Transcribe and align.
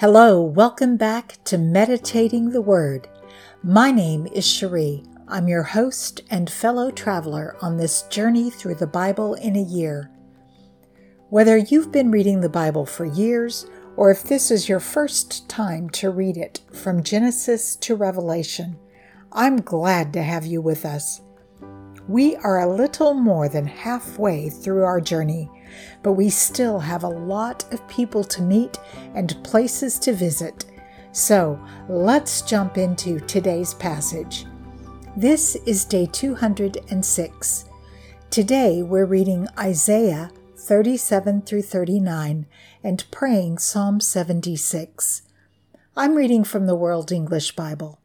Hello, 0.00 0.40
welcome 0.40 0.96
back 0.96 1.38
to 1.42 1.58
Meditating 1.58 2.50
the 2.50 2.62
Word. 2.62 3.08
My 3.64 3.90
name 3.90 4.28
is 4.28 4.46
Cherie. 4.46 5.02
I'm 5.26 5.48
your 5.48 5.64
host 5.64 6.20
and 6.30 6.48
fellow 6.48 6.92
traveler 6.92 7.56
on 7.60 7.76
this 7.76 8.02
journey 8.02 8.48
through 8.48 8.76
the 8.76 8.86
Bible 8.86 9.34
in 9.34 9.56
a 9.56 9.60
year. 9.60 10.08
Whether 11.30 11.56
you've 11.56 11.90
been 11.90 12.12
reading 12.12 12.40
the 12.40 12.48
Bible 12.48 12.86
for 12.86 13.06
years 13.06 13.66
or 13.96 14.12
if 14.12 14.22
this 14.22 14.52
is 14.52 14.68
your 14.68 14.78
first 14.78 15.48
time 15.48 15.90
to 15.90 16.10
read 16.10 16.36
it 16.36 16.60
from 16.72 17.02
Genesis 17.02 17.74
to 17.74 17.96
Revelation, 17.96 18.78
I'm 19.32 19.56
glad 19.56 20.12
to 20.12 20.22
have 20.22 20.46
you 20.46 20.62
with 20.62 20.84
us. 20.84 21.22
We 22.06 22.36
are 22.36 22.60
a 22.60 22.72
little 22.72 23.14
more 23.14 23.48
than 23.48 23.66
halfway 23.66 24.48
through 24.48 24.84
our 24.84 25.00
journey 25.00 25.50
but 26.02 26.12
we 26.12 26.30
still 26.30 26.78
have 26.78 27.02
a 27.02 27.08
lot 27.08 27.70
of 27.72 27.86
people 27.88 28.24
to 28.24 28.42
meet 28.42 28.78
and 29.14 29.42
places 29.44 29.98
to 30.00 30.12
visit. 30.12 30.64
So 31.12 31.58
let's 31.88 32.42
jump 32.42 32.78
into 32.78 33.20
today's 33.20 33.74
passage. 33.74 34.46
This 35.16 35.56
is 35.66 35.84
day 35.84 36.06
206. 36.06 37.64
Today 38.30 38.82
we're 38.82 39.06
reading 39.06 39.48
Isaiah 39.58 40.30
37 40.56 41.42
through 41.42 41.62
39 41.62 42.46
and 42.84 43.04
praying 43.10 43.58
Psalm 43.58 44.00
76. 44.00 45.22
I'm 45.96 46.14
reading 46.14 46.44
from 46.44 46.66
the 46.66 46.76
World 46.76 47.10
English 47.10 47.56
Bible. 47.56 48.00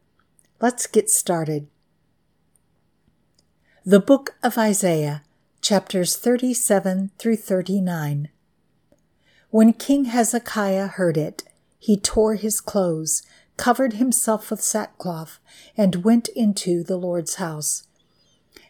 Let's 0.59 0.87
get 0.87 1.09
started. 1.09 1.67
The 3.85 3.99
Book 3.99 4.35
of 4.41 4.57
Isaiah 4.57 5.23
chapters 5.63 6.17
37 6.17 7.11
through 7.17 7.37
39. 7.37 8.27
When 9.49 9.71
King 9.71 10.05
Hezekiah 10.05 10.87
heard 10.87 11.15
it, 11.15 11.43
he 11.79 11.95
tore 11.95 12.35
his 12.35 12.59
clothes, 12.59 13.23
covered 13.55 13.93
himself 13.93 14.51
with 14.51 14.61
sackcloth, 14.61 15.39
and 15.77 16.03
went 16.03 16.27
into 16.27 16.83
the 16.83 16.97
Lord's 16.97 17.35
house. 17.35 17.87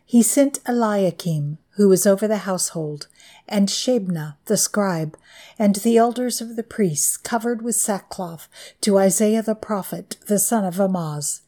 He 0.05 0.21
sent 0.21 0.59
Eliakim, 0.67 1.57
who 1.77 1.89
was 1.89 2.05
over 2.05 2.27
the 2.27 2.45
household, 2.45 3.07
and 3.47 3.69
Shebna 3.69 4.35
the 4.45 4.55
scribe, 4.55 5.17
and 5.57 5.77
the 5.77 5.97
elders 5.97 6.41
of 6.41 6.55
the 6.55 6.61
priests, 6.61 7.17
covered 7.17 7.63
with 7.63 7.75
sackcloth, 7.75 8.47
to 8.81 8.99
Isaiah 8.99 9.41
the 9.41 9.55
prophet, 9.55 10.17
the 10.27 10.37
son 10.37 10.63
of 10.63 10.79
Amoz. 10.79 11.41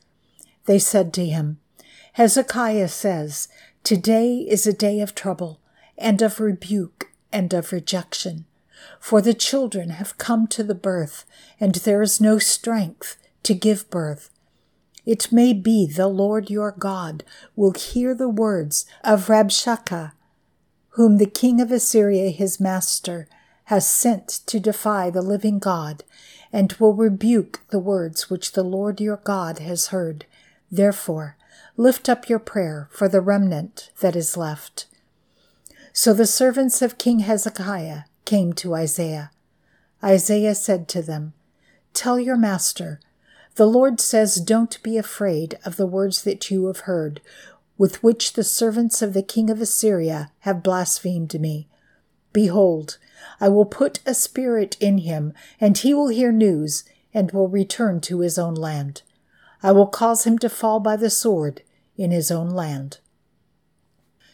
They 0.66 0.80
said 0.80 1.14
to 1.14 1.26
him, 1.28 1.60
Hezekiah 2.14 2.88
says, 2.88 3.50
Today 3.86 4.38
is 4.38 4.66
a 4.66 4.74
day 4.74 5.00
of 5.00 5.14
trouble 5.14 5.60
and 5.96 6.20
of 6.24 6.40
rebuke 6.40 7.12
and 7.32 7.54
of 7.54 7.72
rejection. 7.72 8.46
For 9.00 9.22
the 9.22 9.36
children 9.36 9.92
have 9.92 10.18
come 10.18 10.48
to 10.48 10.64
the 10.64 10.74
birth, 10.74 11.24
and 11.60 11.76
there 11.76 12.02
is 12.02 12.20
no 12.20 12.40
strength 12.40 13.16
to 13.44 13.54
give 13.54 13.88
birth. 13.92 14.32
It 15.06 15.32
may 15.32 15.54
be 15.54 15.86
the 15.86 16.08
Lord 16.08 16.50
your 16.50 16.72
God 16.72 17.24
will 17.56 17.74
hear 17.74 18.16
the 18.16 18.28
words 18.28 18.88
of 19.04 19.28
Rabshakeh, 19.28 20.14
whom 20.94 21.18
the 21.20 21.30
king 21.30 21.62
of 21.62 21.72
Assyria 21.72 22.32
his 22.32 22.60
master 22.60 23.28
has 23.66 23.88
sent 23.88 24.28
to 24.48 24.60
defy 24.60 25.12
the 25.12 25.22
living 25.22 25.60
God, 25.60 26.04
and 26.52 26.74
will 26.80 26.96
rebuke 26.96 27.62
the 27.70 27.78
words 27.78 28.32
which 28.32 28.54
the 28.54 28.64
Lord 28.64 29.00
your 29.00 29.18
God 29.18 29.60
has 29.60 29.90
heard. 29.90 30.26
Therefore, 30.72 31.38
lift 31.78 32.10
up 32.10 32.30
your 32.30 32.40
prayer 32.40 32.88
for 32.92 33.08
the 33.08 33.22
remnant 33.22 33.92
that 34.00 34.16
is 34.16 34.38
left. 34.38 34.86
So 35.94 36.14
the 36.14 36.26
servants 36.26 36.82
of 36.82 36.98
King 36.98 37.20
Hezekiah 37.20 38.02
came 38.26 38.54
to 38.54 38.76
Isaiah. 38.76 39.32
Isaiah 40.04 40.56
said 40.56 40.88
to 40.90 41.02
them, 41.02 41.34
Tell 41.94 42.20
your 42.20 42.38
master, 42.38 43.00
the 43.56 43.66
Lord 43.66 44.02
says, 44.02 44.36
Don't 44.36 44.82
be 44.84 44.98
afraid 44.98 45.58
of 45.64 45.78
the 45.78 45.88
words 45.88 46.24
that 46.24 46.52
you 46.52 46.68
have 46.68 46.80
heard, 46.80 47.22
with 47.78 48.04
which 48.04 48.34
the 48.34 48.44
servants 48.44 49.02
of 49.02 49.14
the 49.14 49.24
king 49.24 49.50
of 49.50 49.62
Assyria 49.62 50.32
have 50.40 50.64
blasphemed 50.64 51.40
me. 51.40 51.70
Behold, 52.34 52.98
I 53.40 53.48
will 53.48 53.66
put 53.66 54.00
a 54.06 54.14
spirit 54.14 54.76
in 54.82 55.00
him, 55.00 55.34
and 55.60 55.78
he 55.78 55.94
will 55.94 56.10
hear 56.10 56.34
news, 56.34 56.84
and 57.14 57.32
will 57.32 57.48
return 57.48 58.02
to 58.02 58.20
his 58.20 58.38
own 58.38 58.56
land. 58.56 59.04
I 59.66 59.72
will 59.72 59.88
cause 59.88 60.26
him 60.26 60.38
to 60.40 60.48
fall 60.48 60.80
by 60.80 60.96
the 60.96 61.10
sword 61.10 61.64
in 61.98 62.12
his 62.12 62.30
own 62.30 62.52
land. 62.52 63.00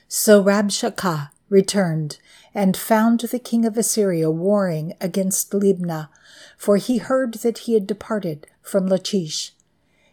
So 0.10 0.44
Rabshakeh 0.44 1.30
returned 1.48 2.18
and 2.54 2.76
found 2.76 3.22
the 3.22 3.40
king 3.40 3.64
of 3.66 3.78
Assyria 3.78 4.30
warring 4.30 4.92
against 5.00 5.54
Libnah, 5.54 6.10
for 6.58 6.76
he 6.76 6.98
heard 6.98 7.36
that 7.36 7.60
he 7.60 7.76
had 7.76 7.88
departed 7.88 8.46
from 8.62 8.88
Lachish. 8.88 9.54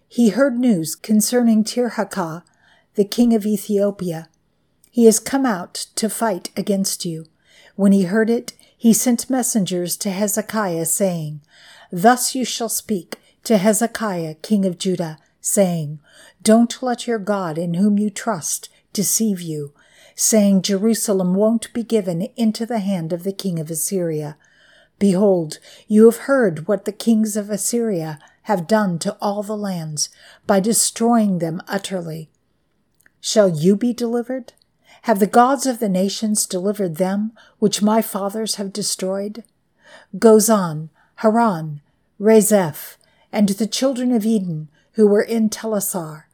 He 0.07 0.29
heard 0.29 0.57
news 0.57 0.95
concerning 0.95 1.65
Tirhakah, 1.65 2.45
the 2.95 3.05
king 3.05 3.35
of 3.35 3.45
Ethiopia. 3.45 4.29
He 4.89 5.07
has 5.07 5.19
come 5.19 5.45
out 5.45 5.87
to 5.97 6.09
fight 6.09 6.51
against 6.57 7.05
you. 7.05 7.27
When 7.75 7.91
he 7.91 8.05
heard 8.05 8.31
it, 8.31 8.53
he 8.77 8.93
sent 8.93 9.29
messengers 9.29 9.97
to 9.97 10.11
Hezekiah, 10.11 10.87
saying, 10.87 11.41
Thus 11.91 12.37
you 12.37 12.45
shall 12.45 12.69
speak 12.69 13.17
to 13.49 13.57
Hezekiah, 13.57 14.35
king 14.43 14.67
of 14.67 14.77
Judah, 14.77 15.17
saying, 15.41 16.01
Don't 16.43 16.83
let 16.83 17.07
your 17.07 17.19
God 17.19 17.57
in 17.57 17.73
whom 17.73 17.99
you 17.99 18.11
trust 18.11 18.69
deceive 18.93 19.41
you, 19.41 19.73
saying, 20.15 20.61
Jerusalem 20.61 21.35
won't 21.35 21.73
be 21.73 21.83
given 21.83 22.29
into 22.37 22.67
the 22.67 22.81
hand 22.81 23.11
of 23.11 23.23
the 23.23 23.33
king 23.33 23.59
of 23.59 23.71
Assyria. 23.71 24.37
Behold, 24.99 25.61
you 25.87 26.05
have 26.05 26.27
heard 26.29 26.69
what 26.69 26.85
the 26.85 26.93
kings 26.93 27.39
of 27.39 27.49
Assyria 27.49 28.19
have 28.43 28.67
done 28.67 28.99
to 28.99 29.17
all 29.19 29.43
the 29.43 29.57
lands 29.57 30.11
by 30.47 30.61
destroying 30.61 31.39
them 31.39 31.63
utterly. 31.67 32.29
Shall 33.19 33.49
you 33.49 33.77
be 33.77 33.95
delivered? 33.95 34.53
Have 35.05 35.21
the 35.21 35.27
gods 35.27 35.65
of 35.65 35.79
the 35.79 35.89
nations 35.89 36.45
delivered 36.45 36.97
them, 36.97 37.33
which 37.61 37.81
my 37.81 38.03
fathers 38.03 38.57
have 38.57 38.75
destroyed? 38.75 39.43
Gozan, 40.19 40.91
Haran, 41.23 41.81
Rezeph, 42.21 42.99
and 43.33 43.49
the 43.51 43.67
children 43.67 44.13
of 44.13 44.25
Eden 44.25 44.69
who 44.93 45.07
were 45.07 45.23
in 45.23 45.49
Telassar. 45.49 46.25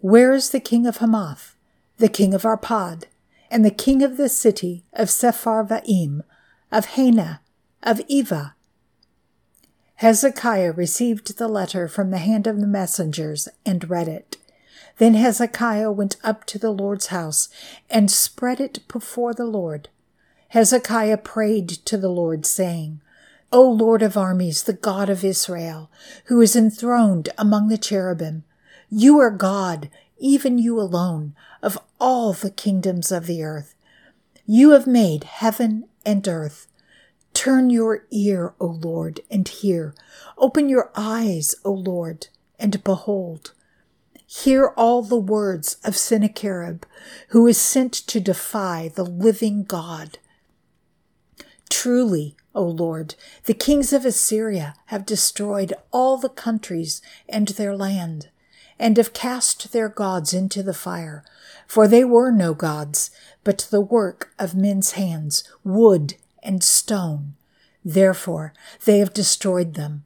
Where 0.00 0.32
is 0.32 0.50
the 0.50 0.60
king 0.60 0.86
of 0.86 0.98
Hamath, 0.98 1.56
the 1.98 2.08
king 2.08 2.34
of 2.34 2.42
Arpad, 2.42 3.04
and 3.50 3.64
the 3.64 3.70
king 3.70 4.02
of 4.02 4.16
the 4.16 4.28
city 4.28 4.84
of 4.92 5.08
Sepharvaim, 5.08 6.22
of 6.70 6.86
Hena, 6.86 7.40
of 7.82 8.00
Ivvah? 8.08 8.54
Hezekiah 9.96 10.72
received 10.72 11.38
the 11.38 11.48
letter 11.48 11.88
from 11.88 12.10
the 12.10 12.18
hand 12.18 12.46
of 12.46 12.60
the 12.60 12.66
messengers 12.66 13.48
and 13.64 13.88
read 13.88 14.08
it. 14.08 14.36
Then 14.98 15.14
Hezekiah 15.14 15.90
went 15.92 16.16
up 16.22 16.44
to 16.46 16.58
the 16.58 16.70
Lord's 16.70 17.06
house 17.06 17.48
and 17.90 18.10
spread 18.10 18.60
it 18.60 18.86
before 18.88 19.34
the 19.34 19.46
Lord. 19.46 19.88
Hezekiah 20.48 21.18
prayed 21.18 21.68
to 21.68 21.96
the 21.96 22.08
Lord, 22.08 22.46
saying, 22.46 23.00
O 23.54 23.70
Lord 23.70 24.02
of 24.02 24.16
armies, 24.16 24.64
the 24.64 24.72
God 24.72 25.08
of 25.08 25.22
Israel, 25.22 25.88
who 26.24 26.40
is 26.40 26.56
enthroned 26.56 27.28
among 27.38 27.68
the 27.68 27.78
cherubim, 27.78 28.42
you 28.90 29.20
are 29.20 29.30
God, 29.30 29.88
even 30.18 30.58
you 30.58 30.80
alone, 30.80 31.36
of 31.62 31.78
all 32.00 32.32
the 32.32 32.50
kingdoms 32.50 33.12
of 33.12 33.26
the 33.26 33.44
earth. 33.44 33.76
You 34.44 34.70
have 34.70 34.88
made 34.88 35.22
heaven 35.22 35.84
and 36.04 36.26
earth. 36.26 36.66
Turn 37.32 37.70
your 37.70 38.04
ear, 38.10 38.54
O 38.58 38.66
Lord, 38.66 39.20
and 39.30 39.46
hear. 39.46 39.94
Open 40.36 40.68
your 40.68 40.90
eyes, 40.96 41.54
O 41.64 41.70
Lord, 41.70 42.26
and 42.58 42.82
behold. 42.82 43.52
Hear 44.26 44.74
all 44.76 45.00
the 45.00 45.14
words 45.14 45.76
of 45.84 45.96
Sennacherib, 45.96 46.82
who 47.28 47.46
is 47.46 47.56
sent 47.56 47.92
to 47.92 48.18
defy 48.18 48.90
the 48.92 49.06
living 49.06 49.62
God. 49.62 50.18
Truly, 51.70 52.34
O 52.54 52.62
Lord, 52.64 53.16
the 53.46 53.54
kings 53.54 53.92
of 53.92 54.04
Assyria 54.04 54.74
have 54.86 55.04
destroyed 55.04 55.74
all 55.92 56.16
the 56.16 56.28
countries 56.28 57.02
and 57.28 57.48
their 57.48 57.76
land, 57.76 58.28
and 58.78 58.96
have 58.96 59.12
cast 59.12 59.72
their 59.72 59.88
gods 59.88 60.32
into 60.32 60.62
the 60.62 60.74
fire. 60.74 61.24
For 61.66 61.88
they 61.88 62.04
were 62.04 62.30
no 62.30 62.54
gods, 62.54 63.10
but 63.42 63.66
the 63.70 63.80
work 63.80 64.32
of 64.38 64.54
men's 64.54 64.92
hands, 64.92 65.44
wood 65.64 66.14
and 66.42 66.62
stone. 66.62 67.34
Therefore 67.84 68.52
they 68.84 68.98
have 68.98 69.12
destroyed 69.12 69.74
them. 69.74 70.04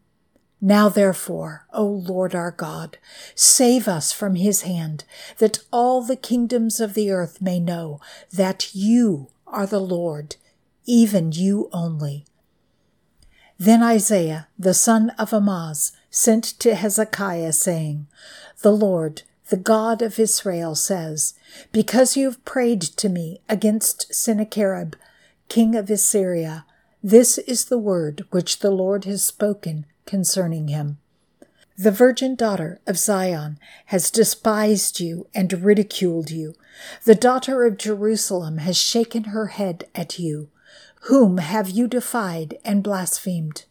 Now 0.61 0.89
therefore, 0.89 1.67
O 1.73 1.85
Lord 1.85 2.35
our 2.35 2.51
God, 2.51 2.99
save 3.35 3.87
us 3.87 4.11
from 4.11 4.35
his 4.35 4.63
hand, 4.63 5.05
that 5.39 5.61
all 5.71 6.03
the 6.03 6.17
kingdoms 6.17 6.81
of 6.81 6.95
the 6.95 7.11
earth 7.11 7.41
may 7.41 7.61
know 7.61 8.01
that 8.33 8.75
you 8.75 9.29
are 9.47 9.67
the 9.67 9.81
Lord, 9.81 10.37
even 10.85 11.31
you 11.31 11.69
only. 11.73 12.25
Then 13.59 13.83
Isaiah, 13.83 14.47
the 14.57 14.75
son 14.75 15.11
of 15.19 15.33
Amoz, 15.33 15.93
sent 16.11 16.45
to 16.61 16.77
Hezekiah, 16.77 17.53
saying, 17.53 18.07
The 18.63 18.71
Lord, 18.71 19.23
the 19.49 19.57
God 19.57 20.01
of 20.01 20.19
Israel, 20.19 20.77
says, 20.77 21.35
Because 21.73 22.17
you 22.17 22.27
have 22.27 22.45
prayed 22.45 22.83
to 22.83 23.09
me 23.09 23.41
against 23.49 24.15
Sennacherib, 24.15 24.95
king 25.49 25.75
of 25.75 25.91
Assyria, 25.91 26.67
this 27.03 27.39
is 27.39 27.65
the 27.65 27.79
word 27.79 28.25
which 28.31 28.61
the 28.61 28.71
Lord 28.71 29.05
has 29.07 29.25
spoken 29.25 29.87
concerning 30.07 30.69
him. 30.69 30.99
The 31.77 31.91
virgin 31.91 32.35
daughter 32.35 32.81
of 32.87 32.99
Zion 32.99 33.59
has 33.87 34.11
despised 34.11 35.01
you 35.01 35.27
and 35.35 35.65
ridiculed 35.65 36.31
you. 36.31 36.55
The 37.05 37.15
daughter 37.15 37.65
of 37.65 37.77
Jerusalem 37.77 38.59
has 38.59 38.77
shaken 38.77 39.25
her 39.25 39.47
head 39.47 39.85
at 39.95 40.19
you. 40.19 40.49
Whom 41.03 41.39
have 41.39 41.71
you 41.71 41.89
defied 41.89 42.59
and 42.65 42.83
blasphemed? 42.83 43.65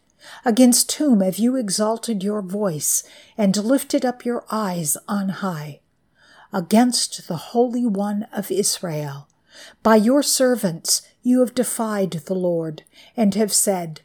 Against 0.44 0.92
whom 0.94 1.22
have 1.22 1.38
you 1.38 1.56
exalted 1.56 2.24
your 2.24 2.42
voice 2.42 3.04
and 3.38 3.56
lifted 3.56 4.06
up 4.06 4.26
your 4.26 4.46
eyes 4.50 4.98
on 5.08 5.30
high? 5.30 5.82
Against 6.52 7.28
the 7.28 7.38
Holy 7.38 7.86
One 7.86 8.28
of 8.34 8.50
Israel. 8.50 9.28
By 9.84 9.96
your 9.96 10.24
servants 10.24 11.02
you 11.24 11.40
have 11.42 11.56
defied 11.56 12.12
the 12.12 12.36
Lord, 12.36 12.84
and 13.16 13.36
have 13.36 13.54
said, 13.54 14.02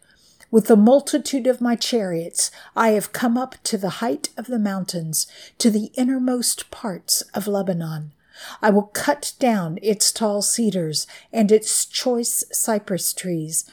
With 0.50 0.66
the 0.66 0.76
multitude 0.76 1.46
of 1.46 1.60
my 1.60 1.76
chariots 1.76 2.50
I 2.74 2.90
have 2.90 3.12
come 3.12 3.38
up 3.38 3.56
to 3.64 3.78
the 3.78 4.00
height 4.00 4.30
of 4.36 4.46
the 4.46 4.58
mountains, 4.58 5.26
to 5.58 5.70
the 5.70 5.92
innermost 5.94 6.70
parts 6.70 7.22
of 7.34 7.46
Lebanon. 7.46 8.12
I 8.60 8.70
will 8.70 8.90
cut 8.92 9.34
down 9.38 9.78
its 9.82 10.12
tall 10.12 10.42
cedars 10.42 11.06
and 11.32 11.50
its 11.50 11.84
choice 11.86 12.44
cypress 12.52 13.12
trees. 13.12 13.64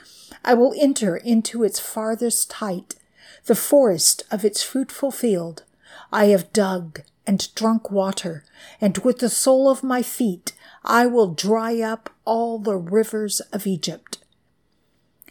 I 0.43 0.53
will 0.53 0.73
enter 0.77 1.17
into 1.17 1.63
its 1.63 1.79
farthest 1.79 2.53
height, 2.53 2.95
the 3.45 3.55
forest 3.55 4.23
of 4.31 4.45
its 4.45 4.63
fruitful 4.63 5.11
field. 5.11 5.63
I 6.11 6.25
have 6.25 6.53
dug 6.53 7.01
and 7.25 7.53
drunk 7.55 7.91
water, 7.91 8.43
and 8.81 8.97
with 8.99 9.19
the 9.19 9.29
sole 9.29 9.69
of 9.69 9.83
my 9.83 10.01
feet 10.01 10.53
I 10.83 11.05
will 11.05 11.33
dry 11.33 11.79
up 11.81 12.09
all 12.25 12.57
the 12.57 12.77
rivers 12.77 13.39
of 13.51 13.67
Egypt. 13.67 14.17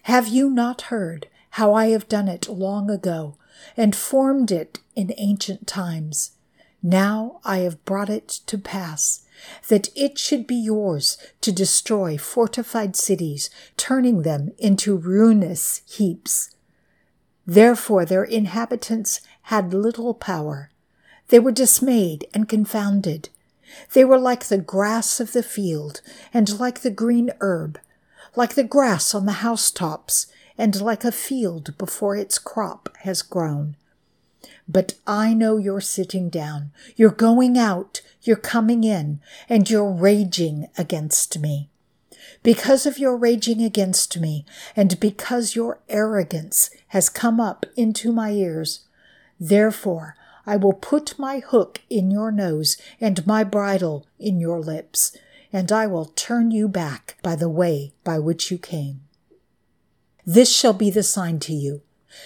Have 0.02 0.28
you 0.28 0.50
not 0.50 0.82
heard 0.82 1.28
how 1.50 1.74
I 1.74 1.88
have 1.88 2.08
done 2.08 2.28
it 2.28 2.48
long 2.48 2.90
ago 2.90 3.36
and 3.76 3.96
formed 3.96 4.50
it 4.50 4.80
in 4.94 5.12
ancient 5.16 5.66
times? 5.66 6.32
Now 6.82 7.40
I 7.44 7.58
have 7.58 7.84
brought 7.84 8.08
it 8.08 8.28
to 8.46 8.58
pass 8.58 9.24
that 9.68 9.88
it 9.94 10.18
should 10.18 10.46
be 10.46 10.56
yours 10.56 11.18
to 11.40 11.52
destroy 11.52 12.16
fortified 12.16 12.96
cities, 12.96 13.50
turning 13.76 14.22
them 14.22 14.52
into 14.58 14.96
ruinous 14.96 15.82
heaps. 15.86 16.54
Therefore 17.46 18.04
their 18.04 18.24
inhabitants 18.24 19.20
had 19.42 19.72
little 19.72 20.14
power. 20.14 20.70
They 21.28 21.38
were 21.38 21.52
dismayed 21.52 22.26
and 22.34 22.48
confounded. 22.48 23.28
They 23.92 24.04
were 24.04 24.18
like 24.18 24.46
the 24.46 24.58
grass 24.58 25.20
of 25.20 25.32
the 25.32 25.42
field, 25.42 26.00
and 26.32 26.58
like 26.58 26.80
the 26.80 26.90
green 26.90 27.30
herb, 27.40 27.78
like 28.34 28.54
the 28.54 28.64
grass 28.64 29.14
on 29.14 29.26
the 29.26 29.40
housetops, 29.44 30.26
and 30.56 30.80
like 30.80 31.04
a 31.04 31.12
field 31.12 31.76
before 31.78 32.16
its 32.16 32.38
crop 32.38 32.88
has 33.00 33.22
grown. 33.22 33.76
But 34.68 34.94
I 35.06 35.32
know 35.32 35.56
you're 35.56 35.80
sitting 35.80 36.28
down, 36.28 36.72
you're 36.96 37.10
going 37.10 37.56
out, 37.56 38.02
you're 38.28 38.36
coming 38.36 38.84
in, 38.84 39.20
and 39.48 39.68
you're 39.68 39.90
raging 39.90 40.68
against 40.76 41.38
me. 41.38 41.70
Because 42.42 42.86
of 42.86 42.98
your 42.98 43.16
raging 43.16 43.62
against 43.62 44.20
me, 44.20 44.44
and 44.76 45.00
because 45.00 45.56
your 45.56 45.80
arrogance 45.88 46.70
has 46.88 47.08
come 47.08 47.40
up 47.40 47.66
into 47.74 48.12
my 48.12 48.30
ears, 48.30 48.80
therefore 49.40 50.14
I 50.46 50.56
will 50.56 50.74
put 50.74 51.18
my 51.18 51.40
hook 51.40 51.80
in 51.90 52.10
your 52.10 52.30
nose 52.30 52.76
and 53.00 53.26
my 53.26 53.44
bridle 53.44 54.06
in 54.18 54.38
your 54.38 54.60
lips, 54.60 55.16
and 55.52 55.72
I 55.72 55.86
will 55.86 56.06
turn 56.06 56.50
you 56.50 56.68
back 56.68 57.16
by 57.22 57.34
the 57.34 57.48
way 57.48 57.92
by 58.04 58.18
which 58.18 58.50
you 58.50 58.58
came. 58.58 59.00
This 60.24 60.54
shall 60.54 60.74
be 60.74 60.90
the 60.90 61.02
sign 61.02 61.40
to 61.40 61.54
you. 61.54 61.82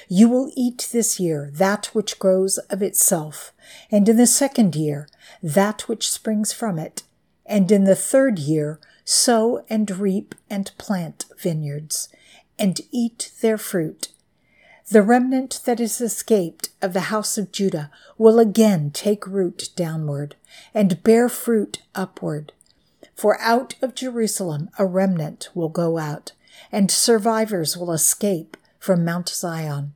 You 0.08 0.28
will 0.28 0.50
eat 0.54 0.88
this 0.92 1.18
year 1.18 1.50
that 1.54 1.86
which 1.86 2.18
grows 2.18 2.58
of 2.58 2.82
itself, 2.82 3.52
and 3.90 4.08
in 4.08 4.16
the 4.16 4.26
second 4.26 4.76
year 4.76 5.08
that 5.42 5.88
which 5.88 6.10
springs 6.10 6.52
from 6.52 6.78
it, 6.78 7.02
and 7.44 7.70
in 7.70 7.84
the 7.84 7.96
third 7.96 8.38
year 8.38 8.78
sow 9.04 9.64
and 9.68 9.90
reap 9.90 10.34
and 10.48 10.70
plant 10.78 11.24
vineyards, 11.38 12.08
and 12.58 12.80
eat 12.90 13.32
their 13.40 13.58
fruit. 13.58 14.08
The 14.88 15.02
remnant 15.02 15.60
that 15.64 15.80
is 15.80 16.00
escaped 16.00 16.68
of 16.80 16.92
the 16.92 17.08
house 17.12 17.38
of 17.38 17.50
Judah 17.50 17.90
will 18.18 18.38
again 18.38 18.90
take 18.90 19.26
root 19.26 19.70
downward, 19.74 20.36
and 20.74 21.02
bear 21.02 21.28
fruit 21.28 21.82
upward. 21.94 22.52
For 23.14 23.40
out 23.40 23.74
of 23.80 23.94
Jerusalem 23.94 24.70
a 24.78 24.86
remnant 24.86 25.48
will 25.54 25.68
go 25.68 25.98
out, 25.98 26.32
and 26.70 26.90
survivors 26.90 27.76
will 27.76 27.92
escape 27.92 28.56
from 28.82 29.04
Mount 29.04 29.28
Zion. 29.28 29.92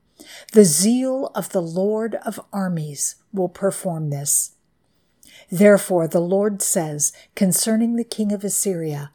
The 0.52 0.64
zeal 0.64 1.32
of 1.34 1.48
the 1.48 1.60
Lord 1.60 2.14
of 2.24 2.38
armies 2.52 3.16
will 3.32 3.48
perform 3.48 4.10
this. 4.10 4.52
Therefore, 5.50 6.06
the 6.06 6.20
Lord 6.20 6.62
says 6.62 7.12
concerning 7.34 7.96
the 7.96 8.04
king 8.04 8.30
of 8.30 8.44
Assyria, 8.44 9.10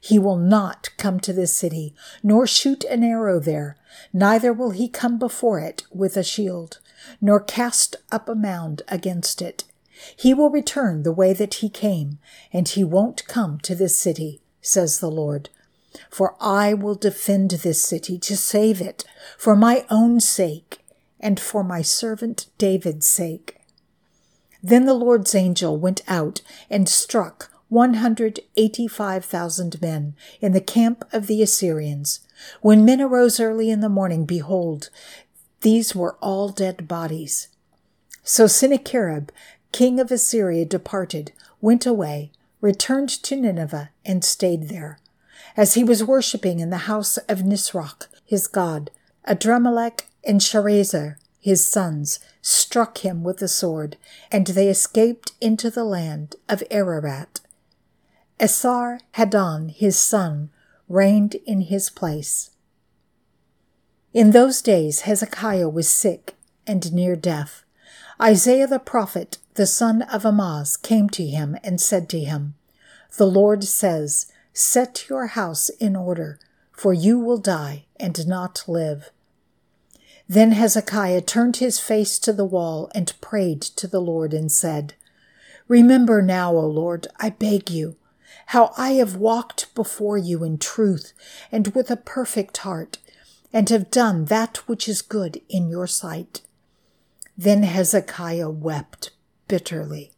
He 0.00 0.16
will 0.16 0.36
not 0.36 0.90
come 0.96 1.18
to 1.20 1.32
this 1.32 1.52
city, 1.52 1.92
nor 2.22 2.46
shoot 2.46 2.84
an 2.84 3.02
arrow 3.02 3.40
there, 3.40 3.76
neither 4.12 4.52
will 4.52 4.70
he 4.70 4.88
come 4.88 5.18
before 5.18 5.58
it 5.58 5.82
with 5.90 6.16
a 6.16 6.22
shield, 6.22 6.78
nor 7.20 7.40
cast 7.40 7.96
up 8.12 8.28
a 8.28 8.34
mound 8.36 8.82
against 8.86 9.42
it. 9.42 9.64
He 10.16 10.34
will 10.34 10.50
return 10.50 11.02
the 11.02 11.10
way 11.10 11.32
that 11.32 11.54
he 11.54 11.68
came, 11.68 12.20
and 12.52 12.68
he 12.68 12.84
won't 12.84 13.26
come 13.26 13.58
to 13.60 13.74
this 13.74 13.98
city, 13.98 14.40
says 14.60 15.00
the 15.00 15.10
Lord. 15.10 15.48
For 16.10 16.36
I 16.40 16.74
will 16.74 16.94
defend 16.94 17.50
this 17.50 17.82
city 17.82 18.18
to 18.18 18.36
save 18.36 18.80
it 18.80 19.04
for 19.38 19.56
my 19.56 19.84
own 19.90 20.20
sake 20.20 20.78
and 21.20 21.40
for 21.40 21.64
my 21.64 21.82
servant 21.82 22.46
David's 22.58 23.08
sake. 23.08 23.56
Then 24.62 24.86
the 24.86 24.94
Lord's 24.94 25.34
angel 25.34 25.76
went 25.76 26.02
out 26.08 26.40
and 26.68 26.88
struck 26.88 27.50
185,000 27.68 29.82
men 29.82 30.14
in 30.40 30.52
the 30.52 30.60
camp 30.60 31.04
of 31.12 31.26
the 31.26 31.42
Assyrians. 31.42 32.20
When 32.60 32.84
men 32.84 33.00
arose 33.00 33.40
early 33.40 33.70
in 33.70 33.80
the 33.80 33.88
morning, 33.88 34.24
behold, 34.24 34.90
these 35.62 35.94
were 35.94 36.16
all 36.20 36.50
dead 36.50 36.86
bodies. 36.86 37.48
So 38.22 38.46
Sennacherib, 38.46 39.30
king 39.72 39.98
of 40.00 40.10
Assyria, 40.10 40.64
departed, 40.64 41.32
went 41.60 41.86
away, 41.86 42.30
returned 42.60 43.08
to 43.08 43.36
Nineveh, 43.36 43.90
and 44.04 44.24
stayed 44.24 44.68
there. 44.68 44.98
As 45.56 45.72
he 45.74 45.82
was 45.82 46.04
worshipping 46.04 46.60
in 46.60 46.70
the 46.70 46.86
house 46.88 47.16
of 47.16 47.42
Nisroch, 47.42 48.08
his 48.24 48.46
god, 48.46 48.90
Adrammelech 49.26 50.02
and 50.22 50.40
Sharezer, 50.40 51.16
his 51.40 51.64
sons, 51.64 52.20
struck 52.42 52.98
him 52.98 53.24
with 53.24 53.38
the 53.38 53.48
sword, 53.48 53.96
and 54.30 54.46
they 54.48 54.68
escaped 54.68 55.32
into 55.40 55.70
the 55.70 55.84
land 55.84 56.36
of 56.48 56.62
Ararat. 56.70 57.40
Esar 58.38 59.00
Haddon, 59.12 59.70
his 59.70 59.98
son, 59.98 60.50
reigned 60.88 61.36
in 61.46 61.62
his 61.62 61.88
place. 61.88 62.50
In 64.12 64.32
those 64.32 64.60
days 64.60 65.02
Hezekiah 65.02 65.68
was 65.68 65.88
sick 65.88 66.34
and 66.66 66.92
near 66.92 67.16
death. 67.16 67.64
Isaiah 68.20 68.66
the 68.66 68.78
prophet, 68.78 69.38
the 69.54 69.66
son 69.66 70.02
of 70.02 70.24
Amoz, 70.24 70.76
came 70.76 71.08
to 71.10 71.24
him 71.24 71.56
and 71.64 71.80
said 71.80 72.08
to 72.10 72.20
him, 72.20 72.54
The 73.16 73.26
Lord 73.26 73.64
says, 73.64 74.26
Set 74.58 75.10
your 75.10 75.26
house 75.26 75.68
in 75.68 75.94
order, 75.94 76.38
for 76.72 76.94
you 76.94 77.18
will 77.18 77.36
die 77.36 77.84
and 77.96 78.26
not 78.26 78.64
live. 78.66 79.10
Then 80.26 80.52
Hezekiah 80.52 81.20
turned 81.20 81.58
his 81.58 81.78
face 81.78 82.18
to 82.20 82.32
the 82.32 82.46
wall 82.46 82.90
and 82.94 83.12
prayed 83.20 83.60
to 83.60 83.86
the 83.86 84.00
Lord 84.00 84.32
and 84.32 84.50
said, 84.50 84.94
Remember 85.68 86.22
now, 86.22 86.56
O 86.56 86.66
Lord, 86.66 87.06
I 87.18 87.28
beg 87.28 87.68
you, 87.68 87.96
how 88.46 88.72
I 88.78 88.92
have 88.92 89.16
walked 89.16 89.74
before 89.74 90.16
you 90.16 90.42
in 90.42 90.56
truth 90.56 91.12
and 91.52 91.68
with 91.74 91.90
a 91.90 91.96
perfect 91.96 92.56
heart, 92.56 92.96
and 93.52 93.68
have 93.68 93.90
done 93.90 94.24
that 94.24 94.66
which 94.66 94.88
is 94.88 95.02
good 95.02 95.42
in 95.50 95.68
your 95.68 95.86
sight. 95.86 96.40
Then 97.36 97.62
Hezekiah 97.62 98.48
wept 98.48 99.10
bitterly. 99.48 100.12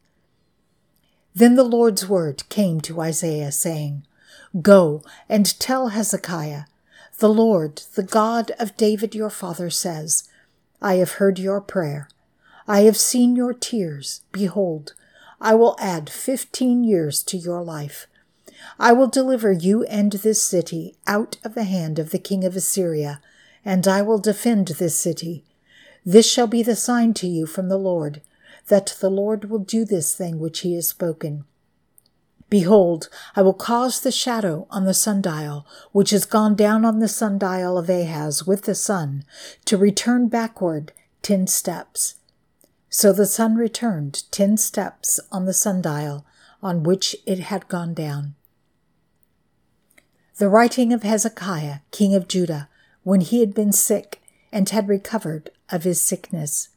Then 1.35 1.57
the 1.57 1.65
Lord's 1.65 2.09
word 2.09 2.49
came 2.49 2.81
to 2.83 3.01
Isaiah, 3.01 3.51
saying, 3.51 4.05
Go 4.63 5.03
and 5.29 5.59
tell 5.59 5.89
Hezekiah, 5.89 6.65
The 7.19 7.29
Lord, 7.29 7.83
the 7.95 8.03
God 8.03 8.53
of 8.59 8.77
David 8.77 9.15
your 9.15 9.31
father, 9.31 9.71
says, 9.71 10.29
I 10.81 10.95
have 10.95 11.13
heard 11.13 11.39
your 11.39 11.61
prayer. 11.61 12.09
I 12.67 12.81
have 12.81 12.97
seen 12.97 13.35
your 13.35 13.53
tears. 13.53 14.23
Behold, 14.31 14.95
I 15.41 15.55
will 15.55 15.77
add 15.81 16.11
fifteen 16.11 16.85
years 16.85 17.23
to 17.25 17.37
your 17.37 17.63
life. 17.63 18.07
I 18.79 18.93
will 18.93 19.07
deliver 19.07 19.53
you 19.53 19.85
and 19.85 20.13
this 20.13 20.43
city 20.43 20.97
out 21.07 21.37
of 21.45 21.55
the 21.55 21.65
hand 21.65 21.99
of 21.99 22.11
the 22.11 22.19
king 22.19 22.45
of 22.45 22.57
Assyria, 22.57 23.21
and 23.65 23.87
I 23.87 24.03
will 24.03 24.19
defend 24.19 24.69
this 24.69 24.97
city. 24.97 25.45
This 26.05 26.31
shall 26.31 26.47
be 26.47 26.63
the 26.63 26.77
sign 26.77 27.15
to 27.15 27.27
you 27.27 27.47
from 27.47 27.69
the 27.69 27.79
Lord, 27.79 28.23
that 28.69 28.97
the 29.01 29.11
Lord 29.11 29.47
will 29.47 29.59
do 29.59 29.85
this 29.85 30.15
thing 30.15 30.39
which 30.39 30.61
he 30.61 30.75
has 30.75 30.89
spoken. 30.89 31.45
Behold, 32.51 33.09
I 33.37 33.43
will 33.43 33.55
cause 33.55 34.01
the 34.01 34.11
shadow 34.11 34.67
on 34.71 34.85
the 34.85 34.95
sundial, 34.95 35.67
which 35.93 36.11
has 36.11 36.25
gone 36.25 36.55
down 36.55 36.85
on 36.85 36.99
the 36.99 37.09
sundial 37.09 37.77
of 37.77 37.91
Ahaz 37.91 38.47
with 38.47 38.63
the 38.63 38.75
sun, 38.75 39.25
to 39.67 39.77
return 39.77 40.29
backward 40.29 40.93
ten 41.21 41.47
steps. 41.47 42.15
So 42.89 43.13
the 43.13 43.27
sun 43.27 43.57
returned 43.57 44.25
ten 44.31 44.57
steps 44.57 45.21
on 45.31 45.45
the 45.45 45.53
sundial 45.53 46.25
on 46.63 46.83
which 46.83 47.15
it 47.27 47.39
had 47.39 47.69
gone 47.69 47.93
down. 47.93 48.35
The 50.39 50.49
writing 50.49 50.93
of 50.93 51.03
Hezekiah, 51.03 51.81
king 51.91 52.15
of 52.15 52.29
Judah, 52.29 52.69
when 53.03 53.21
he 53.21 53.41
had 53.41 53.53
been 53.53 53.73
sick 53.73 54.23
and 54.51 54.69
had 54.69 54.89
recovered 54.89 55.51
of 55.71 55.85
his 55.85 56.01
sickness. 56.01 56.71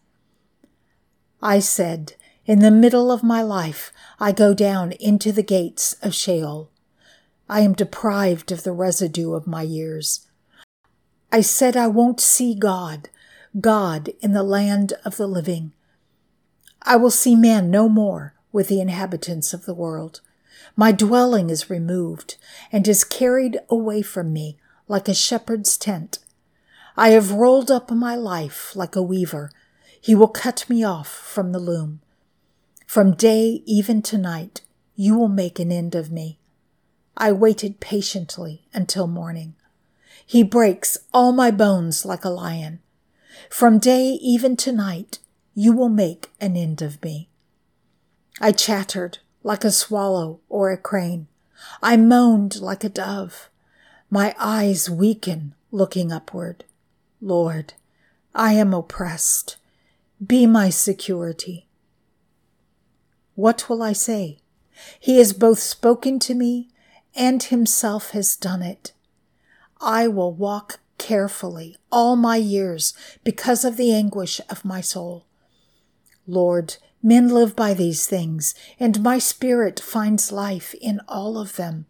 I 1.41 1.59
said, 1.59 2.15
In 2.47 2.59
the 2.59 2.71
middle 2.71 3.11
of 3.11 3.21
my 3.21 3.43
life, 3.43 3.93
I 4.19 4.31
go 4.31 4.55
down 4.55 4.93
into 4.93 5.31
the 5.31 5.43
gates 5.43 5.95
of 6.01 6.15
Sheol. 6.15 6.71
I 7.47 7.61
am 7.61 7.73
deprived 7.73 8.51
of 8.51 8.63
the 8.63 8.71
residue 8.71 9.33
of 9.33 9.45
my 9.45 9.61
years. 9.61 10.27
I 11.31 11.41
said, 11.41 11.77
I 11.77 11.85
won't 11.85 12.19
see 12.19 12.55
God, 12.55 13.09
God 13.59 14.09
in 14.21 14.33
the 14.33 14.41
land 14.41 14.93
of 15.05 15.17
the 15.17 15.27
living. 15.27 15.73
I 16.81 16.95
will 16.95 17.11
see 17.11 17.35
man 17.35 17.69
no 17.69 17.87
more 17.87 18.33
with 18.51 18.69
the 18.69 18.81
inhabitants 18.81 19.53
of 19.53 19.65
the 19.65 19.75
world. 19.75 20.21
My 20.75 20.91
dwelling 20.91 21.51
is 21.51 21.69
removed 21.69 22.37
and 22.71 22.87
is 22.87 23.03
carried 23.03 23.59
away 23.69 24.01
from 24.01 24.33
me 24.33 24.57
like 24.87 25.07
a 25.07 25.13
shepherd's 25.13 25.77
tent. 25.77 26.17
I 26.97 27.09
have 27.09 27.31
rolled 27.31 27.69
up 27.69 27.91
my 27.91 28.15
life 28.15 28.75
like 28.75 28.95
a 28.95 29.01
weaver. 29.03 29.51
He 30.01 30.15
will 30.15 30.27
cut 30.27 30.67
me 30.67 30.83
off 30.83 31.07
from 31.07 31.51
the 31.51 31.59
loom. 31.59 32.01
From 32.91 33.13
day 33.13 33.63
even 33.65 34.01
to 34.01 34.17
night, 34.17 34.59
you 34.97 35.17
will 35.17 35.29
make 35.29 35.59
an 35.59 35.71
end 35.71 35.95
of 35.95 36.11
me. 36.11 36.39
I 37.15 37.31
waited 37.31 37.79
patiently 37.79 38.67
until 38.73 39.07
morning. 39.07 39.55
He 40.25 40.43
breaks 40.43 40.97
all 41.13 41.31
my 41.31 41.51
bones 41.51 42.03
like 42.03 42.25
a 42.25 42.29
lion. 42.29 42.81
From 43.49 43.79
day 43.79 44.19
even 44.21 44.57
to 44.57 44.73
night, 44.73 45.19
you 45.55 45.71
will 45.71 45.87
make 45.87 46.31
an 46.41 46.57
end 46.57 46.81
of 46.81 47.01
me. 47.01 47.29
I 48.41 48.51
chattered 48.51 49.19
like 49.41 49.63
a 49.63 49.71
swallow 49.71 50.41
or 50.49 50.69
a 50.69 50.75
crane. 50.75 51.27
I 51.81 51.95
moaned 51.95 52.59
like 52.59 52.83
a 52.83 52.89
dove. 52.89 53.49
My 54.09 54.35
eyes 54.37 54.89
weaken 54.89 55.55
looking 55.71 56.11
upward. 56.11 56.65
Lord, 57.21 57.73
I 58.35 58.51
am 58.55 58.73
oppressed. 58.73 59.55
Be 60.21 60.45
my 60.45 60.69
security. 60.69 61.67
What 63.41 63.67
will 63.67 63.81
I 63.81 63.93
say? 63.93 64.37
He 64.99 65.17
has 65.17 65.33
both 65.33 65.57
spoken 65.57 66.19
to 66.19 66.35
me 66.35 66.69
and 67.15 67.41
himself 67.41 68.11
has 68.11 68.35
done 68.35 68.61
it. 68.61 68.93
I 69.81 70.07
will 70.07 70.31
walk 70.31 70.79
carefully 70.99 71.75
all 71.91 72.15
my 72.15 72.35
years 72.35 72.93
because 73.23 73.65
of 73.65 73.77
the 73.77 73.91
anguish 73.95 74.41
of 74.47 74.63
my 74.63 74.79
soul. 74.79 75.25
Lord, 76.27 76.77
men 77.01 77.29
live 77.29 77.55
by 77.55 77.73
these 77.73 78.05
things, 78.05 78.53
and 78.79 79.01
my 79.01 79.17
spirit 79.17 79.79
finds 79.79 80.31
life 80.31 80.75
in 80.75 81.01
all 81.07 81.39
of 81.39 81.55
them. 81.55 81.87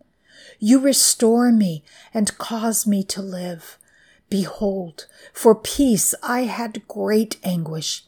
You 0.57 0.79
restore 0.79 1.51
me 1.51 1.83
and 2.13 2.37
cause 2.37 2.87
me 2.87 3.03
to 3.15 3.21
live. 3.21 3.77
Behold, 4.29 5.05
for 5.33 5.53
peace 5.53 6.15
I 6.23 6.43
had 6.43 6.87
great 6.87 7.35
anguish, 7.43 8.05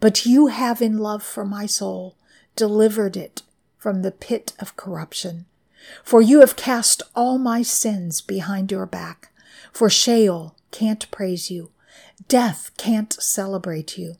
but 0.00 0.24
you 0.24 0.46
have 0.46 0.80
in 0.80 0.96
love 0.96 1.22
for 1.22 1.44
my 1.44 1.66
soul 1.66 2.14
delivered 2.58 3.16
it 3.16 3.42
from 3.76 4.02
the 4.02 4.10
pit 4.10 4.52
of 4.58 4.76
corruption. 4.76 5.46
For 6.02 6.20
you 6.20 6.40
have 6.40 6.56
cast 6.56 7.04
all 7.14 7.38
my 7.38 7.62
sins 7.62 8.20
behind 8.20 8.72
your 8.72 8.84
back. 8.84 9.30
For 9.72 9.88
Sheol 9.88 10.56
can't 10.72 11.08
praise 11.12 11.52
you. 11.52 11.70
Death 12.26 12.72
can't 12.76 13.12
celebrate 13.12 13.96
you. 13.96 14.16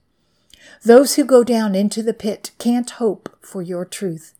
Those 0.84 1.16
who 1.16 1.24
go 1.24 1.42
down 1.42 1.74
into 1.74 2.00
the 2.00 2.14
pit 2.14 2.52
can't 2.58 2.88
hope 2.88 3.36
for 3.42 3.60
your 3.60 3.84
truth. 3.84 4.34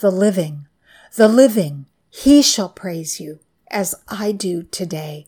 The 0.00 0.10
living, 0.10 0.66
the 1.14 1.28
living, 1.28 1.86
he 2.10 2.42
shall 2.42 2.68
praise 2.68 3.18
you 3.18 3.40
as 3.70 3.94
I 4.08 4.32
do 4.32 4.64
today. 4.64 5.26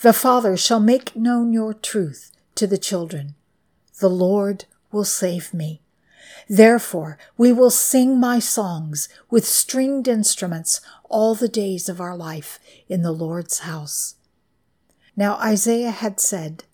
The 0.00 0.12
Father 0.12 0.56
shall 0.56 0.80
make 0.80 1.14
known 1.14 1.52
your 1.52 1.74
truth 1.74 2.32
to 2.56 2.66
the 2.66 2.78
children. 2.78 3.36
The 4.00 4.10
Lord 4.10 4.64
will 4.90 5.04
save 5.04 5.54
me. 5.54 5.83
Therefore, 6.48 7.18
we 7.38 7.52
will 7.52 7.70
sing 7.70 8.20
my 8.20 8.38
songs 8.38 9.08
with 9.30 9.46
stringed 9.46 10.08
instruments 10.08 10.80
all 11.08 11.34
the 11.34 11.48
days 11.48 11.88
of 11.88 12.00
our 12.00 12.16
life 12.16 12.58
in 12.88 13.02
the 13.02 13.12
Lord's 13.12 13.60
house. 13.60 14.16
Now 15.16 15.36
Isaiah 15.36 15.90
had 15.90 16.20
said, 16.20 16.64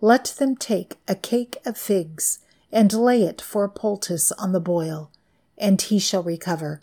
Let 0.00 0.24
them 0.38 0.56
take 0.56 0.98
a 1.06 1.14
cake 1.14 1.58
of 1.64 1.76
figs 1.76 2.40
and 2.72 2.92
lay 2.92 3.22
it 3.22 3.40
for 3.40 3.64
a 3.64 3.68
poultice 3.68 4.32
on 4.32 4.52
the 4.52 4.60
boil, 4.60 5.10
and 5.58 5.80
he 5.80 5.98
shall 5.98 6.22
recover. 6.22 6.80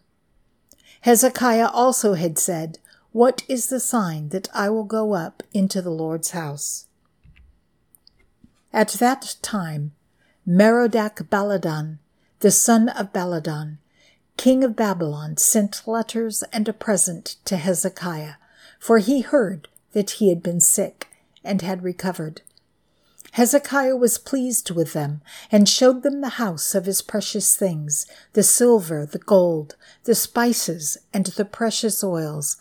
Hezekiah 1.01 1.70
also 1.70 2.13
had 2.13 2.38
said, 2.38 2.80
What 3.12 3.44
is 3.48 3.68
the 3.68 3.80
sign 3.80 4.30
that 4.30 4.48
I 4.54 4.70
will 4.70 4.84
go 4.84 5.13
up 5.13 5.44
into 5.54 5.82
the 5.82 5.89
Lord's 5.89 6.32
house? 6.32 6.86
At 8.72 8.89
that 9.00 9.38
time, 9.42 9.94
Merodach 10.46 11.30
Baladan, 11.30 12.00
the 12.39 12.51
son 12.51 12.89
of 12.89 13.12
Baladan, 13.12 13.77
king 14.38 14.63
of 14.63 14.75
Babylon, 14.75 15.38
sent 15.38 15.88
letters 15.88 16.44
and 16.53 16.67
a 16.67 16.74
present 16.74 17.38
to 17.46 17.58
Hezekiah, 17.58 18.34
for 18.79 19.00
he 19.00 19.22
heard 19.22 19.67
that 19.94 20.12
he 20.12 20.29
had 20.29 20.44
been 20.44 20.62
sick 20.62 21.08
and 21.44 21.62
had 21.62 21.84
recovered. 21.84 22.41
Hezekiah 23.32 23.96
was 23.96 24.17
pleased 24.17 24.72
with 24.72 24.94
them 24.94 25.22
and 25.51 25.67
showed 25.67 26.03
them 26.03 26.22
the 26.22 26.38
house 26.41 26.74
of 26.74 26.86
his 26.86 27.01
precious 27.01 27.56
things, 27.56 28.06
the 28.34 28.44
silver, 28.44 29.06
the 29.06 29.20
gold, 29.20 29.75
the 30.06 30.15
spices, 30.15 30.98
and 31.13 31.25
the 31.25 31.46
precious 31.46 32.03
oils, 32.03 32.58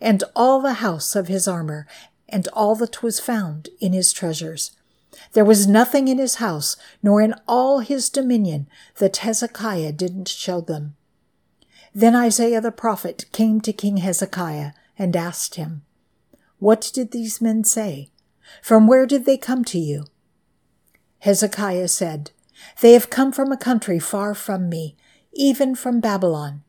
and 0.00 0.24
all 0.34 0.60
the 0.60 0.74
house 0.74 1.14
of 1.16 1.28
his 1.28 1.46
armor, 1.48 1.86
and 2.28 2.48
all 2.48 2.74
that 2.76 3.02
was 3.02 3.20
found 3.20 3.68
in 3.80 3.92
his 3.92 4.12
treasures. 4.12 4.72
There 5.32 5.44
was 5.44 5.66
nothing 5.66 6.08
in 6.08 6.18
his 6.18 6.36
house, 6.36 6.76
nor 7.02 7.20
in 7.20 7.34
all 7.46 7.80
his 7.80 8.08
dominion, 8.08 8.68
that 8.98 9.18
Hezekiah 9.18 9.92
didn't 9.92 10.28
show 10.28 10.60
them. 10.60 10.96
Then 11.94 12.14
Isaiah 12.14 12.60
the 12.60 12.72
prophet 12.72 13.26
came 13.32 13.60
to 13.62 13.72
King 13.72 13.98
Hezekiah 13.98 14.72
and 14.98 15.16
asked 15.16 15.56
him, 15.56 15.82
What 16.58 16.90
did 16.94 17.10
these 17.10 17.40
men 17.40 17.64
say? 17.64 18.10
From 18.62 18.86
where 18.86 19.06
did 19.06 19.24
they 19.24 19.36
come 19.36 19.64
to 19.66 19.78
you? 19.78 20.04
Hezekiah 21.20 21.88
said, 21.88 22.30
They 22.80 22.92
have 22.92 23.10
come 23.10 23.32
from 23.32 23.52
a 23.52 23.56
country 23.56 23.98
far 23.98 24.34
from 24.34 24.68
me, 24.68 24.96
even 25.32 25.74
from 25.74 26.00
Babylon. 26.00 26.62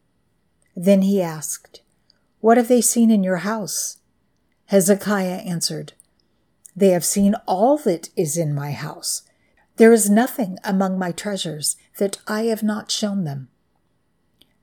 Then 0.75 1.01
he 1.01 1.21
asked, 1.21 1.81
What 2.39 2.57
have 2.57 2.67
they 2.67 2.81
seen 2.81 3.11
in 3.11 3.23
your 3.23 3.37
house? 3.37 3.97
Hezekiah 4.65 5.41
answered, 5.45 5.93
They 6.79 6.91
have 6.91 7.03
seen 7.03 7.35
all 7.45 7.77
that 7.79 8.07
is 8.15 8.37
in 8.37 8.55
my 8.55 8.71
house. 8.71 9.23
There 9.75 9.91
is 9.91 10.09
nothing 10.09 10.57
among 10.63 10.97
my 10.97 11.11
treasures 11.11 11.75
that 11.97 12.19
I 12.25 12.43
have 12.43 12.63
not 12.63 12.89
shown 12.89 13.25
them. 13.25 13.49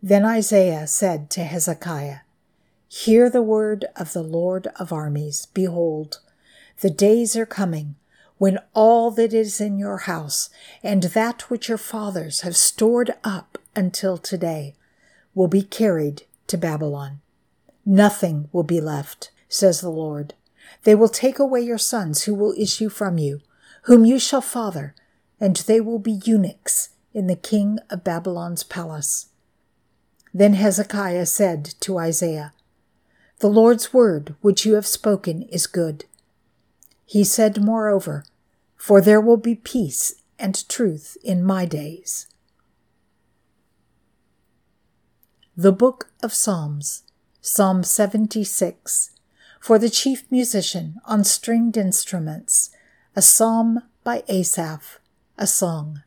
Then 0.02 0.25
Isaiah 0.25 0.87
said 0.87 1.28
to 1.32 1.44
Hezekiah, 1.44 2.20
Hear 2.88 3.28
the 3.28 3.42
word 3.42 3.85
of 3.96 4.14
the 4.14 4.23
Lord 4.23 4.68
of 4.76 4.94
armies. 4.94 5.49
Behold, 5.52 6.20
the 6.80 6.88
days 6.88 7.37
are 7.37 7.44
coming 7.44 7.96
when 8.38 8.61
all 8.73 9.11
that 9.11 9.35
is 9.35 9.61
in 9.61 9.78
your 9.78 9.99
house 9.99 10.49
and 10.82 11.02
that 11.02 11.50
which 11.50 11.68
your 11.68 11.76
fathers 11.76 12.40
have 12.40 12.56
stored 12.56 13.12
up 13.25 13.58
until 13.75 14.16
today 14.16 14.75
will 15.35 15.49
be 15.49 15.62
carried 15.62 16.23
to 16.46 16.56
Babylon. 16.56 17.20
Nothing 17.85 18.49
will 18.52 18.62
be 18.62 18.80
left, 18.80 19.32
says 19.50 19.82
the 19.82 19.90
Lord. 19.90 20.32
They 20.87 20.95
will 20.95 21.09
take 21.09 21.40
away 21.40 21.62
your 21.62 21.78
sons 21.78 22.23
who 22.23 22.35
will 22.37 22.55
issue 22.57 22.88
from 22.88 23.19
you, 23.19 23.40
whom 23.83 24.05
you 24.05 24.21
shall 24.21 24.40
father, 24.40 24.95
and 25.40 25.57
they 25.57 25.81
will 25.81 25.99
be 25.99 26.21
eunuchs 26.25 26.90
in 27.12 27.26
the 27.26 27.35
king 27.35 27.81
of 27.90 28.05
Babylon's 28.05 28.62
palace. 28.62 29.31
Then 30.33 30.55
Hezekiah 30.55 31.26
said 31.26 31.64
to 31.81 31.99
Isaiah, 31.99 32.52
The 33.40 33.49
Lord's 33.49 33.93
word 33.93 34.37
which 34.43 34.64
you 34.64 34.76
have 34.76 34.87
spoken 34.87 35.43
is 35.43 35.66
good. 35.66 36.05
He 37.05 37.25
said, 37.25 37.61
moreover, 37.61 38.25
For 38.76 39.00
there 39.00 39.21
will 39.21 39.38
be 39.38 39.57
peace 39.57 40.23
and 40.38 40.69
truth 40.69 41.16
in 41.25 41.43
my 41.43 41.66
days. 41.66 42.28
The 45.57 45.73
Book 45.73 46.12
of 46.23 46.33
Psalms, 46.33 47.02
Psalm 47.40 47.83
76, 47.83 49.15
for 49.66 49.80
the 49.80 49.90
chief 49.90 50.23
musician 50.30 50.94
on 51.06 51.25
stringed 51.25 51.76
instruments, 51.76 52.70
a 53.16 53.20
psalm 53.20 53.82
by 54.04 54.23
Asaph, 54.28 55.00
a 55.37 55.46
song. 55.49 56.04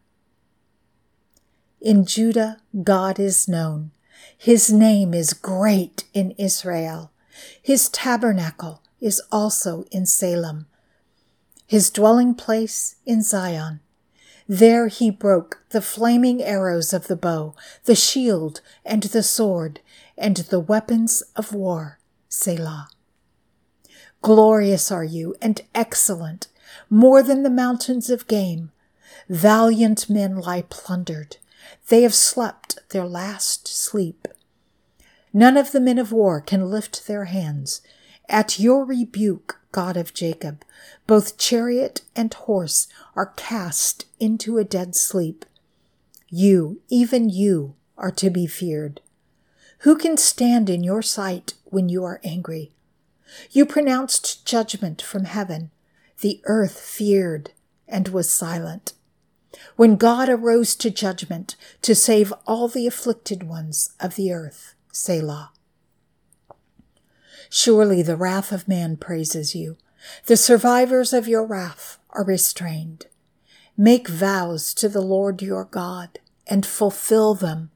In 1.81 2.05
Judah, 2.05 2.61
God 2.83 3.19
is 3.19 3.49
known. 3.49 3.91
His 4.37 4.71
name 4.71 5.13
is 5.13 5.33
great 5.33 6.05
in 6.13 6.31
Israel. 6.37 7.11
His 7.61 7.89
tabernacle 7.89 8.81
is 9.01 9.21
also 9.29 9.83
in 9.91 10.05
Salem 10.05 10.65
his 11.67 11.91
dwelling 11.91 12.33
place 12.33 12.95
in 13.05 13.21
Zion, 13.21 13.81
There 14.47 14.87
he 14.87 15.11
broke 15.11 15.63
the 15.69 15.81
flaming 15.81 16.41
arrows 16.41 16.93
of 16.93 17.05
the 17.05 17.15
bow, 17.15 17.53
the 17.83 17.93
shield 17.93 18.61
and 18.83 19.03
the 19.03 19.21
sword, 19.21 19.79
and 20.17 20.37
the 20.37 20.59
weapons 20.59 21.21
of 21.35 21.53
war. 21.53 21.99
Selah. 22.27 22.89
Glorious 24.21 24.91
are 24.91 25.03
you 25.03 25.35
and 25.41 25.61
excellent, 25.73 26.47
more 26.89 27.23
than 27.23 27.43
the 27.43 27.49
mountains 27.49 28.09
of 28.09 28.27
game. 28.27 28.71
Valiant 29.29 30.09
men 30.09 30.37
lie 30.37 30.63
plundered. 30.69 31.37
They 31.87 32.01
have 32.01 32.13
slept 32.13 32.79
their 32.89 33.05
last 33.05 33.67
sleep. 33.67 34.27
None 35.31 35.55
of 35.55 35.71
the 35.71 35.79
men 35.79 35.97
of 35.97 36.11
war 36.11 36.41
can 36.41 36.69
lift 36.69 37.07
their 37.07 37.25
hands. 37.25 37.81
At 38.27 38.59
your 38.59 38.83
rebuke, 38.83 39.59
God 39.71 39.95
of 39.95 40.13
Jacob, 40.13 40.65
both 41.07 41.37
chariot 41.37 42.01
and 42.15 42.33
horse 42.33 42.87
are 43.15 43.33
cast 43.37 44.05
into 44.19 44.57
a 44.57 44.63
dead 44.63 44.95
sleep. 44.95 45.45
You, 46.27 46.81
even 46.89 47.29
you, 47.29 47.75
are 47.97 48.11
to 48.11 48.29
be 48.29 48.47
feared. 48.47 49.01
Who 49.79 49.95
can 49.97 50.17
stand 50.17 50.69
in 50.69 50.83
your 50.83 51.01
sight 51.01 51.53
when 51.65 51.89
you 51.89 52.03
are 52.03 52.19
angry? 52.23 52.71
You 53.51 53.65
pronounced 53.65 54.45
judgment 54.45 55.01
from 55.01 55.25
heaven. 55.25 55.71
The 56.21 56.41
earth 56.45 56.79
feared 56.79 57.51
and 57.87 58.07
was 58.09 58.31
silent. 58.31 58.93
When 59.75 59.95
God 59.95 60.29
arose 60.29 60.75
to 60.75 60.89
judgment 60.89 61.55
to 61.81 61.95
save 61.95 62.33
all 62.45 62.67
the 62.67 62.87
afflicted 62.87 63.43
ones 63.43 63.91
of 63.99 64.15
the 64.15 64.31
earth, 64.31 64.75
Selah. 64.91 65.51
Surely 67.49 68.01
the 68.01 68.17
wrath 68.17 68.51
of 68.51 68.67
man 68.67 68.95
praises 68.97 69.55
you. 69.55 69.77
The 70.27 70.37
survivors 70.37 71.13
of 71.13 71.27
your 71.27 71.45
wrath 71.45 71.97
are 72.11 72.23
restrained. 72.23 73.07
Make 73.75 74.07
vows 74.07 74.73
to 74.75 74.89
the 74.89 75.01
Lord 75.01 75.41
your 75.41 75.65
God 75.65 76.19
and 76.47 76.65
fulfill 76.65 77.33
them. 77.33 77.71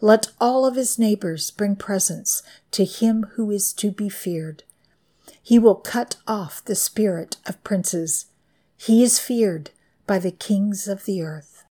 Let 0.00 0.28
all 0.40 0.64
of 0.64 0.76
his 0.76 0.98
neighbors 0.98 1.50
bring 1.50 1.76
presents 1.76 2.42
to 2.70 2.84
him 2.84 3.26
who 3.34 3.50
is 3.50 3.72
to 3.74 3.90
be 3.90 4.08
feared. 4.08 4.62
He 5.42 5.58
will 5.58 5.74
cut 5.74 6.16
off 6.26 6.64
the 6.64 6.74
spirit 6.74 7.36
of 7.46 7.62
princes. 7.64 8.26
He 8.76 9.02
is 9.02 9.18
feared 9.18 9.70
by 10.06 10.18
the 10.18 10.30
kings 10.30 10.88
of 10.88 11.04
the 11.04 11.22
earth. 11.22 11.64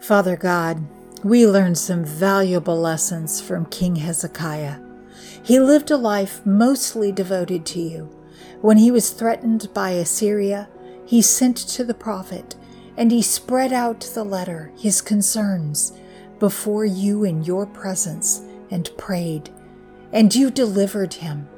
Father 0.00 0.36
God, 0.36 0.84
we 1.22 1.46
learn 1.46 1.76
some 1.76 2.04
valuable 2.04 2.80
lessons 2.80 3.40
from 3.40 3.66
King 3.66 3.96
Hezekiah. 3.96 4.80
He 5.44 5.60
lived 5.60 5.90
a 5.90 5.96
life 5.96 6.44
mostly 6.44 7.12
devoted 7.12 7.64
to 7.66 7.80
you. 7.80 8.04
When 8.60 8.78
he 8.78 8.90
was 8.90 9.10
threatened 9.10 9.72
by 9.72 9.90
Assyria, 9.90 10.68
he 11.06 11.22
sent 11.22 11.56
to 11.56 11.84
the 11.84 11.94
prophet 11.94 12.56
and 12.96 13.12
he 13.12 13.22
spread 13.22 13.72
out 13.72 14.00
the 14.14 14.24
letter, 14.24 14.72
his 14.76 15.00
concerns, 15.00 15.92
before 16.42 16.84
you 16.84 17.22
in 17.22 17.44
your 17.44 17.66
presence 17.66 18.42
and 18.68 18.90
prayed, 18.98 19.48
and 20.12 20.34
you 20.34 20.50
delivered 20.50 21.14
him. 21.14 21.48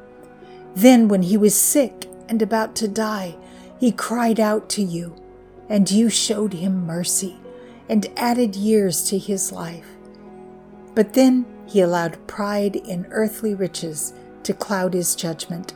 Then, 0.75 1.09
when 1.09 1.23
he 1.23 1.38
was 1.38 1.55
sick 1.55 2.07
and 2.29 2.43
about 2.43 2.76
to 2.76 2.87
die, 2.87 3.35
he 3.81 3.91
cried 3.91 4.38
out 4.38 4.69
to 4.69 4.83
you, 4.83 5.17
and 5.71 5.91
you 5.91 6.11
showed 6.11 6.53
him 6.53 6.85
mercy 6.85 7.38
and 7.88 8.12
added 8.14 8.55
years 8.57 9.09
to 9.09 9.17
his 9.17 9.53
life. 9.53 9.88
But 10.95 11.14
then 11.14 11.47
he 11.67 11.81
allowed 11.81 12.26
pride 12.26 12.76
in 12.76 13.07
earthly 13.11 13.55
riches 13.55 14.12
to 14.43 14.53
cloud 14.53 14.93
his 14.93 15.17
judgment, 15.17 15.73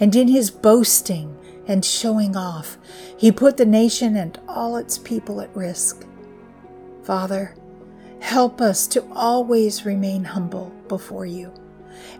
and 0.00 0.16
in 0.16 0.28
his 0.28 0.50
boasting 0.50 1.36
and 1.68 1.84
showing 1.84 2.34
off, 2.34 2.78
he 3.18 3.30
put 3.30 3.58
the 3.58 3.66
nation 3.66 4.16
and 4.16 4.40
all 4.48 4.78
its 4.78 4.96
people 4.96 5.42
at 5.42 5.54
risk. 5.54 6.06
Father, 7.02 7.54
Help 8.20 8.60
us 8.60 8.86
to 8.88 9.04
always 9.12 9.84
remain 9.84 10.24
humble 10.24 10.72
before 10.88 11.26
you 11.26 11.52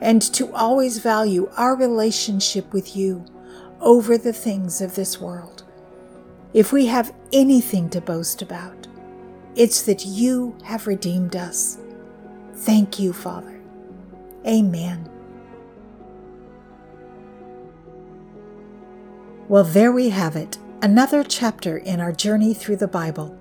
and 0.00 0.20
to 0.20 0.52
always 0.54 0.98
value 0.98 1.50
our 1.56 1.74
relationship 1.76 2.72
with 2.72 2.96
you 2.96 3.24
over 3.80 4.18
the 4.18 4.32
things 4.32 4.80
of 4.80 4.94
this 4.94 5.20
world. 5.20 5.64
If 6.54 6.72
we 6.72 6.86
have 6.86 7.14
anything 7.32 7.90
to 7.90 8.00
boast 8.00 8.42
about, 8.42 8.86
it's 9.54 9.82
that 9.82 10.06
you 10.06 10.56
have 10.64 10.86
redeemed 10.86 11.36
us. 11.36 11.78
Thank 12.54 12.98
you, 12.98 13.12
Father. 13.12 13.60
Amen. 14.46 15.08
Well, 19.48 19.64
there 19.64 19.92
we 19.92 20.10
have 20.10 20.34
it, 20.36 20.58
another 20.82 21.22
chapter 21.22 21.76
in 21.78 22.00
our 22.00 22.12
journey 22.12 22.52
through 22.52 22.76
the 22.76 22.88
Bible. 22.88 23.38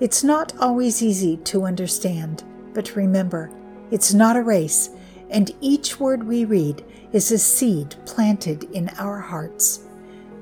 It's 0.00 0.24
not 0.24 0.56
always 0.58 1.02
easy 1.02 1.36
to 1.36 1.64
understand, 1.64 2.42
but 2.72 2.96
remember, 2.96 3.50
it's 3.90 4.14
not 4.14 4.34
a 4.34 4.42
race, 4.42 4.88
and 5.28 5.54
each 5.60 6.00
word 6.00 6.22
we 6.22 6.46
read 6.46 6.82
is 7.12 7.30
a 7.30 7.36
seed 7.36 7.94
planted 8.06 8.64
in 8.72 8.88
our 8.98 9.20
hearts. 9.20 9.80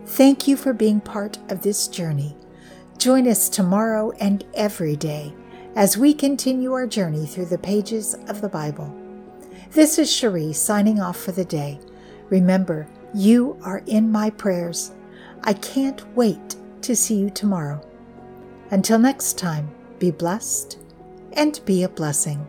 Thank 0.06 0.46
you 0.46 0.56
for 0.56 0.72
being 0.72 1.00
part 1.00 1.38
of 1.48 1.62
this 1.62 1.88
journey. 1.88 2.36
Join 2.98 3.26
us 3.26 3.48
tomorrow 3.48 4.12
and 4.20 4.44
every 4.54 4.94
day 4.94 5.34
as 5.74 5.98
we 5.98 6.14
continue 6.14 6.72
our 6.72 6.86
journey 6.86 7.26
through 7.26 7.46
the 7.46 7.58
pages 7.58 8.14
of 8.28 8.40
the 8.40 8.48
Bible. 8.48 8.96
This 9.72 9.98
is 9.98 10.12
Cherie 10.12 10.52
signing 10.52 11.00
off 11.00 11.16
for 11.16 11.32
the 11.32 11.44
day. 11.44 11.80
Remember, 12.30 12.86
you 13.12 13.58
are 13.64 13.82
in 13.86 14.12
my 14.12 14.30
prayers. 14.30 14.92
I 15.42 15.54
can't 15.54 16.06
wait 16.14 16.54
to 16.82 16.94
see 16.94 17.16
you 17.16 17.30
tomorrow. 17.30 17.84
Until 18.70 18.98
next 18.98 19.38
time, 19.38 19.70
be 19.98 20.10
blessed 20.10 20.78
and 21.32 21.60
be 21.64 21.84
a 21.84 21.88
blessing. 21.88 22.46